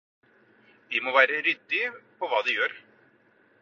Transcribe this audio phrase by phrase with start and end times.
[0.93, 2.79] De må være ryddige på hva de gjør.